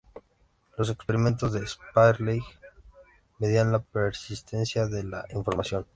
[0.79, 2.41] Los experimentos de Sperling
[3.37, 5.85] medían la persistencia de la información.